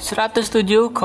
107,9 0.00 0.96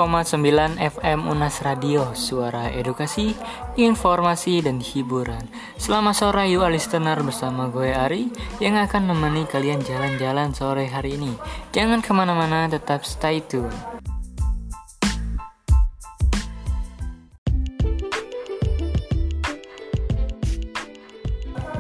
FM 0.79 1.27
Unas 1.27 1.59
Radio 1.67 2.15
Suara 2.15 2.71
edukasi, 2.71 3.35
informasi, 3.75 4.63
dan 4.63 4.79
hiburan. 4.79 5.51
Selamat 5.75 6.15
sore 6.15 6.47
you 6.47 6.63
listener 6.63 7.19
bersama 7.19 7.67
gue 7.67 7.91
Ari 7.91 8.31
Yang 8.63 8.87
akan 8.87 9.11
menemani 9.11 9.43
kalian 9.51 9.83
jalan-jalan 9.83 10.55
sore 10.55 10.87
hari 10.87 11.19
ini. 11.19 11.35
Jangan 11.75 11.99
ke 11.99 12.15
mana-mana, 12.15 12.71
tetap 12.71 13.03
stay 13.03 13.43
tune 13.43 13.94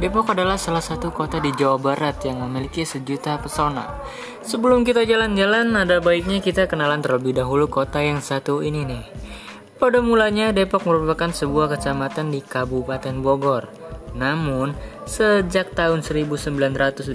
Depok 0.05 0.37
adalah 0.37 0.53
salah 0.53 0.85
satu 0.85 1.09
kota 1.09 1.41
di 1.41 1.49
Jawa 1.49 1.81
Barat 1.81 2.21
yang 2.29 2.37
memiliki 2.45 2.85
sejuta 2.85 3.41
pesona. 3.41 4.05
Sebelum 4.45 4.85
kita 4.85 5.01
jalan-jalan, 5.01 5.73
ada 5.73 5.97
baiknya 5.97 6.45
kita 6.45 6.69
kenalan 6.69 7.01
terlebih 7.01 7.33
dahulu 7.33 7.65
kota 7.65 8.05
yang 8.05 8.21
satu 8.21 8.61
ini 8.61 8.85
nih. 8.85 9.01
Pada 9.81 10.05
mulanya, 10.05 10.53
Depok 10.53 10.85
merupakan 10.85 11.33
sebuah 11.33 11.73
kecamatan 11.73 12.29
di 12.29 12.45
Kabupaten 12.45 13.17
Bogor. 13.17 13.65
Namun, 14.13 14.77
sejak 15.09 15.73
tahun 15.73 16.05
1982 16.05 17.09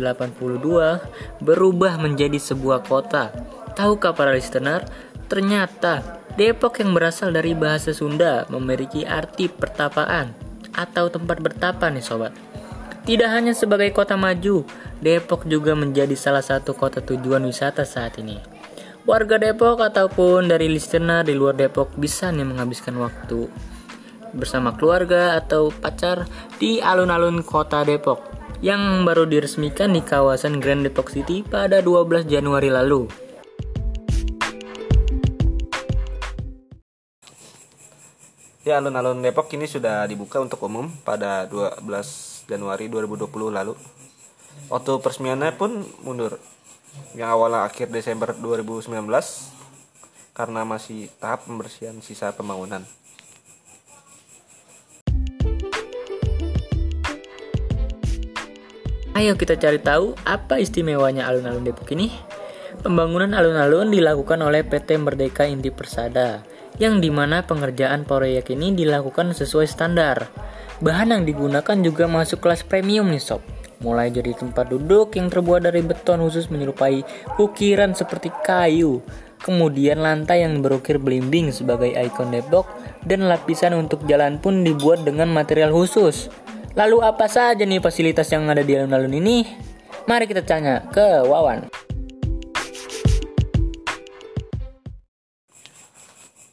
berubah 1.46 1.94
menjadi 1.94 2.42
sebuah 2.42 2.90
kota. 2.90 3.30
Tahukah 3.78 4.18
para 4.18 4.34
listener? 4.34 4.82
Ternyata 5.30 6.18
Depok 6.34 6.82
yang 6.82 6.90
berasal 6.90 7.30
dari 7.30 7.54
bahasa 7.54 7.94
Sunda 7.94 8.50
memiliki 8.50 9.06
arti 9.06 9.46
pertapaan 9.46 10.34
atau 10.74 11.06
tempat 11.06 11.38
bertapa 11.38 11.86
nih 11.86 12.02
sobat. 12.02 12.49
Tidak 13.00 13.30
hanya 13.32 13.56
sebagai 13.56 13.88
kota 13.96 14.20
maju, 14.20 14.68
Depok 15.00 15.48
juga 15.48 15.72
menjadi 15.72 16.12
salah 16.12 16.44
satu 16.44 16.76
kota 16.76 17.00
tujuan 17.00 17.40
wisata 17.48 17.88
saat 17.88 18.20
ini. 18.20 18.36
Warga 19.08 19.40
Depok 19.40 19.80
ataupun 19.80 20.52
dari 20.52 20.68
listener 20.68 21.24
di 21.24 21.32
luar 21.32 21.56
Depok 21.56 21.96
bisa 21.96 22.28
nih 22.28 22.44
menghabiskan 22.44 23.00
waktu 23.00 23.48
bersama 24.36 24.76
keluarga 24.76 25.40
atau 25.40 25.72
pacar 25.72 26.28
di 26.60 26.78
alun-alun 26.84 27.40
kota 27.40 27.82
Depok 27.82 28.20
yang 28.60 29.08
baru 29.08 29.24
diresmikan 29.24 29.96
di 29.96 30.04
kawasan 30.04 30.60
Grand 30.60 30.84
Depok 30.84 31.08
City 31.08 31.40
pada 31.40 31.80
12 31.80 32.28
Januari 32.28 32.68
lalu. 32.68 33.08
Ya, 38.60 38.76
alun-alun 38.76 39.24
Depok 39.24 39.48
ini 39.56 39.64
sudah 39.64 40.04
dibuka 40.04 40.36
untuk 40.36 40.60
umum 40.60 40.92
pada 41.00 41.48
12 41.48 42.39
Januari 42.48 42.86
2020 42.88 43.28
lalu. 43.50 43.74
Waktu 44.70 44.90
peresmiannya 45.02 45.56
pun 45.58 45.82
mundur. 46.06 46.38
Yang 47.18 47.28
awalnya 47.34 47.66
akhir 47.66 47.90
Desember 47.90 48.32
2019 48.34 48.90
karena 50.30 50.64
masih 50.64 51.10
tahap 51.20 51.44
pembersihan 51.44 51.98
sisa 52.00 52.32
pembangunan. 52.32 52.86
Ayo 59.20 59.36
kita 59.36 59.60
cari 59.60 59.76
tahu 59.76 60.16
apa 60.24 60.56
istimewanya 60.62 61.28
alun-alun 61.28 61.60
Depok 61.60 61.92
ini. 61.92 62.08
Pembangunan 62.80 63.36
alun-alun 63.36 63.92
dilakukan 63.92 64.40
oleh 64.40 64.64
PT 64.64 64.96
Merdeka 64.96 65.44
Inti 65.44 65.68
Persada, 65.68 66.40
yang 66.80 67.04
di 67.04 67.12
mana 67.12 67.44
pengerjaan 67.44 68.08
proyek 68.08 68.56
ini 68.56 68.72
dilakukan 68.72 69.36
sesuai 69.36 69.68
standar. 69.68 70.32
Bahan 70.80 71.12
yang 71.12 71.28
digunakan 71.28 71.76
juga 71.84 72.08
masuk 72.08 72.40
kelas 72.40 72.64
premium 72.64 73.04
nih 73.12 73.20
sob. 73.20 73.44
Mulai 73.84 74.08
dari 74.08 74.32
tempat 74.32 74.72
duduk 74.72 75.12
yang 75.12 75.28
terbuat 75.28 75.68
dari 75.68 75.84
beton 75.84 76.24
khusus 76.24 76.48
menyerupai 76.48 77.04
ukiran 77.36 77.92
seperti 77.92 78.32
kayu. 78.40 79.04
Kemudian 79.44 80.00
lantai 80.00 80.40
yang 80.40 80.64
berukir 80.64 80.96
belimbing 80.96 81.52
sebagai 81.52 81.92
ikon 81.92 82.32
Depok 82.32 82.64
dan 83.04 83.28
lapisan 83.28 83.76
untuk 83.76 84.08
jalan 84.08 84.40
pun 84.40 84.64
dibuat 84.64 85.04
dengan 85.04 85.28
material 85.28 85.68
khusus. 85.68 86.32
Lalu 86.72 87.04
apa 87.04 87.28
saja 87.28 87.60
nih 87.60 87.84
fasilitas 87.84 88.32
yang 88.32 88.48
ada 88.48 88.64
di 88.64 88.72
alun-alun 88.72 89.12
ini? 89.20 89.44
Mari 90.08 90.24
kita 90.24 90.40
tanya 90.48 90.88
ke 90.88 91.28
Wawan. 91.28 91.68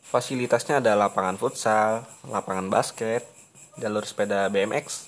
Fasilitasnya 0.03 0.83
ada 0.83 0.99
lapangan 0.99 1.39
futsal, 1.39 2.03
lapangan 2.27 2.67
basket, 2.67 3.36
jalur 3.77 4.01
sepeda 4.03 4.49
BMX, 4.49 5.05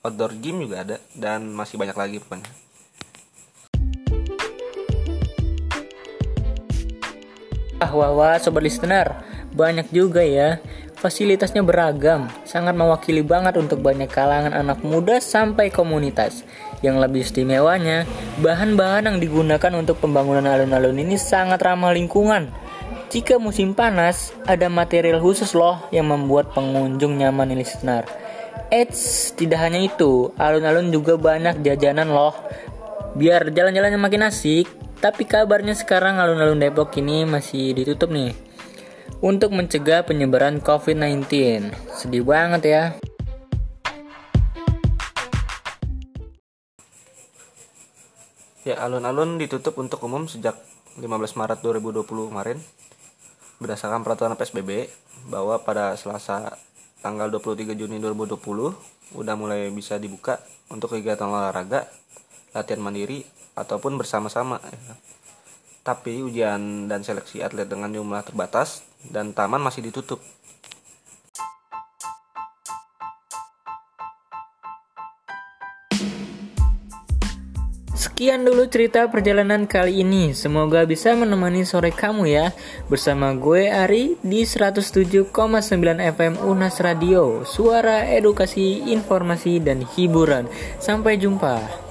outdoor 0.00 0.32
gym 0.40 0.64
juga 0.64 0.82
ada, 0.82 0.96
dan 1.12 1.52
masih 1.52 1.76
banyak 1.76 1.96
lagi 1.96 2.16
pokoknya. 2.20 2.48
Wah, 7.76 7.92
wah, 7.92 8.12
wah, 8.16 8.36
sobat 8.40 8.64
listener, 8.64 9.20
banyak 9.52 9.92
juga 9.92 10.24
ya. 10.24 10.56
Fasilitasnya 10.96 11.60
beragam, 11.60 12.32
sangat 12.48 12.72
mewakili 12.72 13.20
banget 13.20 13.60
untuk 13.60 13.84
banyak 13.84 14.08
kalangan 14.08 14.56
anak 14.56 14.80
muda 14.80 15.20
sampai 15.20 15.68
komunitas. 15.68 16.40
Yang 16.80 16.96
lebih 17.04 17.20
istimewanya, 17.20 18.08
bahan-bahan 18.40 19.12
yang 19.12 19.18
digunakan 19.20 19.72
untuk 19.76 20.00
pembangunan 20.00 20.48
alun-alun 20.48 20.96
ini 20.96 21.20
sangat 21.20 21.60
ramah 21.60 21.92
lingkungan. 21.92 22.48
Jika 23.06 23.38
musim 23.38 23.70
panas, 23.70 24.34
ada 24.50 24.66
material 24.66 25.22
khusus 25.22 25.54
loh 25.54 25.78
yang 25.94 26.10
membuat 26.10 26.50
pengunjung 26.50 27.22
nyaman 27.22 27.54
nih 27.54 27.62
listener. 27.62 28.02
Eits, 28.66 29.30
tidak 29.38 29.62
hanya 29.62 29.78
itu, 29.78 30.34
alun-alun 30.34 30.90
juga 30.90 31.14
banyak 31.14 31.62
jajanan 31.62 32.10
loh. 32.10 32.34
Biar 33.14 33.54
jalan-jalannya 33.54 34.02
makin 34.02 34.26
asik, 34.26 34.66
tapi 34.98 35.22
kabarnya 35.22 35.78
sekarang 35.78 36.18
alun-alun 36.18 36.58
Depok 36.58 36.98
ini 36.98 37.22
masih 37.22 37.78
ditutup 37.78 38.10
nih. 38.10 38.34
Untuk 39.22 39.54
mencegah 39.54 40.02
penyebaran 40.02 40.58
COVID-19. 40.58 41.30
Sedih 41.94 42.26
banget 42.26 42.62
ya. 42.66 42.82
Ya, 48.66 48.82
alun-alun 48.82 49.38
ditutup 49.38 49.78
untuk 49.78 50.02
umum 50.02 50.26
sejak 50.26 50.58
15 50.98 51.06
Maret 51.38 51.62
2020 51.62 52.02
kemarin 52.34 52.58
berdasarkan 53.58 54.04
peraturan 54.04 54.36
PSBB 54.36 54.90
bahwa 55.32 55.56
pada 55.64 55.96
Selasa 55.96 56.56
tanggal 57.00 57.30
23 57.30 57.76
Juni 57.76 58.02
2020 58.02 59.16
udah 59.16 59.34
mulai 59.38 59.70
bisa 59.70 59.96
dibuka 59.96 60.42
untuk 60.66 60.98
kegiatan 60.98 61.30
olahraga, 61.30 61.86
latihan 62.52 62.82
mandiri 62.82 63.22
ataupun 63.54 63.96
bersama-sama. 63.96 64.58
Tapi 65.86 66.18
ujian 66.26 66.90
dan 66.90 67.06
seleksi 67.06 67.40
atlet 67.46 67.70
dengan 67.70 67.88
jumlah 67.94 68.26
terbatas 68.26 68.82
dan 69.06 69.30
taman 69.30 69.62
masih 69.62 69.86
ditutup. 69.86 70.18
Sekian 78.16 78.48
dulu 78.48 78.64
cerita 78.64 79.04
perjalanan 79.12 79.68
kali 79.68 80.00
ini. 80.00 80.32
Semoga 80.32 80.88
bisa 80.88 81.12
menemani 81.12 81.68
sore 81.68 81.92
kamu 81.92 82.24
ya. 82.24 82.48
Bersama 82.88 83.36
gue 83.36 83.68
Ari 83.68 84.16
di 84.24 84.40
107,9 84.40 85.36
FM 86.00 86.40
Unas 86.48 86.80
Radio. 86.80 87.44
Suara 87.44 88.08
edukasi, 88.08 88.88
informasi, 88.88 89.60
dan 89.60 89.84
hiburan. 89.84 90.48
Sampai 90.80 91.20
jumpa. 91.20 91.85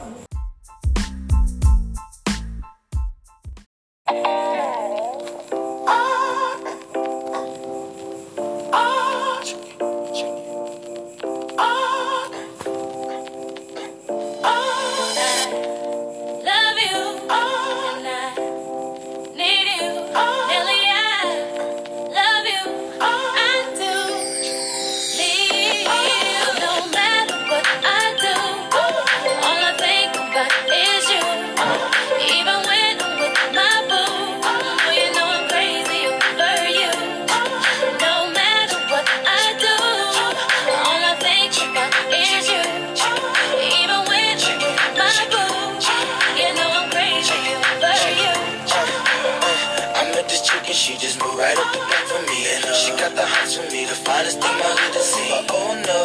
Finest 54.15 54.39
thing 54.39 54.57
I 54.61 54.71
hood 54.77 54.93
to 54.93 55.03
see. 55.03 55.29
Oh 55.49 55.71
no, 55.89 56.01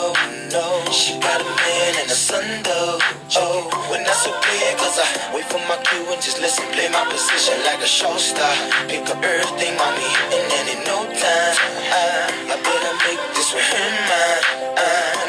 no. 0.51 0.67
She 0.91 1.15
got 1.21 1.39
a 1.39 1.47
man 1.47 1.93
and 2.01 2.09
a 2.11 2.19
son 2.19 2.45
though. 2.65 2.99
Oh, 3.39 3.69
when 3.93 4.03
that's 4.03 4.25
so 4.25 4.33
weird, 4.33 4.75
cause 4.81 4.99
I 4.99 5.07
wait 5.37 5.47
for 5.47 5.61
my 5.71 5.79
cue 5.87 6.03
and 6.11 6.21
just 6.21 6.41
listen, 6.41 6.67
play 6.75 6.89
my 6.91 7.05
position 7.07 7.55
like 7.63 7.79
a 7.85 7.87
show 7.87 8.17
star. 8.17 8.51
Pick 8.89 9.07
up 9.07 9.23
everything, 9.23 9.77
mommy, 9.79 10.11
and 10.35 10.45
then 10.51 10.65
in 10.75 10.81
no 10.89 10.99
time, 11.07 11.57
I, 11.93 12.03
I 12.51 12.57
better 12.59 12.95
make 13.07 13.23
this 13.37 13.55
with 13.55 13.69
him 13.69 13.93
mine. 14.11 14.45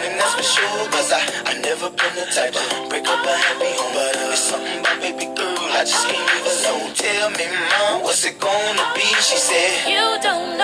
And 0.07 0.15
that's 0.17 0.33
for 0.33 0.47
sure, 0.47 0.83
cause 0.89 1.11
I, 1.13 1.21
I 1.45 1.53
never 1.61 1.91
been 1.91 2.13
the 2.17 2.25
type 2.33 2.55
to 2.57 2.63
break 2.89 3.05
up 3.05 3.21
a 3.21 3.35
happy 3.35 3.71
home. 3.77 3.93
But 3.93 4.15
uh, 4.17 4.33
it's 4.33 4.41
something 4.41 4.79
about 4.79 4.97
baby 5.03 5.27
girl, 5.37 5.69
I 5.77 5.85
just 5.85 6.07
can't 6.09 6.25
leave 6.33 6.47
alone. 6.49 6.89
Tell 6.97 7.29
me, 7.37 7.45
mom, 7.69 8.01
what's 8.01 8.25
it 8.25 8.39
gonna 8.39 8.85
be? 8.97 9.05
She 9.21 9.37
said, 9.37 9.85
You 9.85 10.17
don't 10.23 10.57
know 10.57 10.60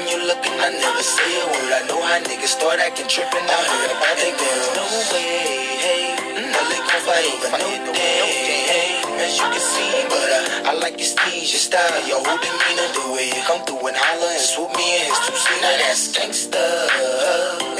and 0.00 0.08
you 0.08 0.18
looking, 0.26 0.56
I 0.56 0.72
never 0.72 1.02
say 1.04 1.30
a 1.40 1.46
word. 1.46 1.72
I 1.76 1.82
know 1.88 2.00
how 2.00 2.18
niggas 2.24 2.56
start 2.56 2.80
acting 2.80 3.08
tripping. 3.08 3.44
I 3.44 3.60
heard 3.68 3.92
about 3.92 4.16
they 4.16 4.32
girls. 4.32 4.72
No 4.76 4.84
way, 5.12 5.76
hey, 5.84 6.02
no 6.40 6.60
they 6.72 6.80
gon' 6.88 7.02
fight 7.04 7.26
over 7.28 7.58
no 7.60 7.68
hey. 7.92 9.04
As 9.20 9.36
you 9.36 9.44
can 9.44 9.60
see, 9.60 9.92
but 10.08 10.28
uh, 10.32 10.70
I 10.70 10.72
like 10.80 10.96
your 10.96 11.08
steez, 11.08 11.52
your 11.52 11.60
style, 11.68 12.00
your 12.08 12.20
whole 12.24 12.40
demeanor, 12.40 12.88
the 12.96 13.04
way 13.12 13.28
you 13.28 13.42
come 13.44 13.60
through 13.68 13.84
and 13.92 13.96
holler 13.96 14.32
and 14.32 14.40
swoop 14.40 14.72
me 14.72 14.86
in 14.96 15.04
his 15.12 15.20
two 15.28 15.36
seat. 15.36 15.60
Now 15.60 15.76
that's 15.84 16.04
gangsta, 16.16 16.64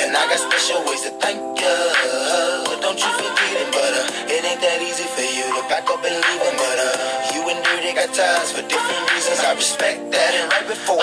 and 0.05 0.13
I 0.13 0.23
got 0.29 0.41
special 0.45 0.85
ways 0.85 1.03
to 1.09 1.13
thank 1.25 1.41
ya. 1.41 1.75
Don't 2.85 3.01
you 3.01 3.11
forget 3.17 3.55
it, 3.65 3.71
but 3.73 3.93
uh, 3.97 4.33
it 4.37 4.45
ain't 4.45 4.61
that 4.61 4.81
easy 4.85 5.09
for 5.17 5.25
you 5.25 5.47
to 5.57 5.63
back 5.73 5.89
up 5.89 6.05
and 6.05 6.17
leave 6.17 6.43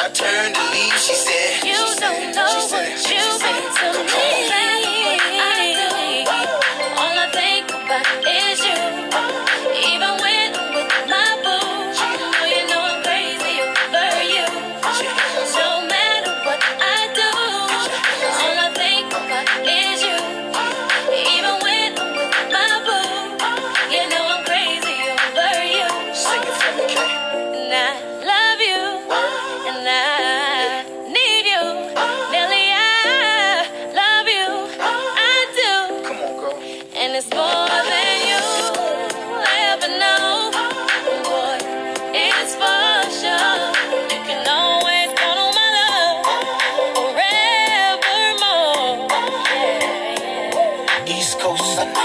I 0.07 0.09
turned 0.09 0.55
to 0.55 0.61
leave, 0.71 0.93
she 0.93 1.13
said, 1.13 1.67
You 1.67 1.75
she 1.75 1.99
don't 1.99 2.33
know 2.33 2.47
said, 2.63 2.71
what 2.71 3.03
been 3.03 3.63
you 3.75 3.86
I 37.69 37.81
know 39.99 40.51
what 41.29 41.61
it's 42.13 42.53
for 42.55 43.11
sure. 43.19 43.47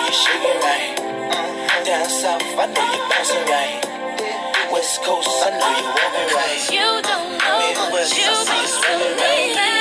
you're 0.03 0.21
shaking 0.21 0.61
right. 0.61 0.97
Down 1.85 2.09
south, 2.09 2.43
I 2.59 2.67
know 2.67 2.87
you're 2.93 3.09
bouncing 3.09 3.45
right. 3.49 3.81
West 4.73 5.03
Coast, 5.03 5.29
I 5.43 5.51
know 5.59 5.73
you're 5.79 5.95
walking 5.97 6.29
right. 6.37 6.61
You 6.71 6.89
don't 7.03 7.39
know 7.39 7.91
what 7.91 8.07
you 8.17 8.31
mean 8.51 9.57
to 9.57 9.67
me. 9.67 9.72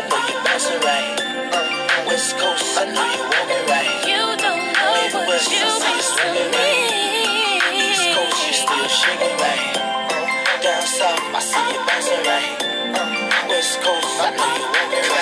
I 0.00 0.08
know 0.08 0.16
you're 0.32 0.44
bouncing 0.44 0.80
right. 0.80 1.12
West 2.08 2.32
Coast, 2.38 2.64
I 2.80 2.88
know 2.88 3.04
you're 3.04 3.28
walking 3.28 3.64
right. 3.68 4.00
You 4.08 4.32
don't 4.40 4.72
know 4.72 4.96
what 5.28 5.44
you 5.44 5.60
mean 5.60 6.00
to 6.16 6.40
me. 6.56 6.72
East 7.84 8.08
Coast, 8.16 8.40
you 8.48 8.54
still 8.64 8.88
shaking 8.88 9.36
right. 9.36 9.76
Down 10.64 10.80
south, 10.88 11.20
I 11.36 11.40
see 11.44 11.60
you 11.68 11.84
bouncing 11.84 12.24
right. 12.24 12.56
West 13.52 13.76
Coast, 13.84 14.16
I 14.24 14.32
know 14.40 14.48
you're 14.56 14.72
walking 14.72 15.04
right. 15.12 15.19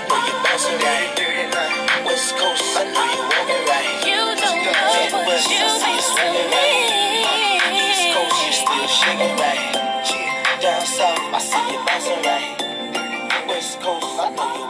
I 0.00 0.08
know 0.08 0.16
you 0.16 0.32
bouncing 0.44 0.80
right. 0.80 2.06
West 2.06 2.32
Coast, 2.36 2.64
I 2.76 2.84
know 2.88 3.04
you 3.04 3.58
right. 3.68 4.00
You 4.08 4.16
don't 4.40 4.64
know 4.64 5.26
what 5.28 5.44
you 5.44 5.68
see 5.76 5.92
you 5.92 6.44
right. 6.56 7.68
East 7.76 8.06
Coast, 8.16 8.38
you 8.46 8.52
still 8.52 8.88
shaking 8.88 9.36
right. 9.36 9.76
Down 10.62 10.86
south, 10.86 11.20
I 11.34 11.38
see 11.38 11.64
you 11.72 11.84
bouncing 11.84 12.22
right. 12.24 13.46
West 13.48 13.80
Coast, 13.80 14.06
I 14.20 14.30
know 14.34 14.56
you. 14.56 14.69